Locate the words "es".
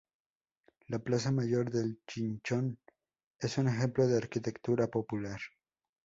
3.37-3.59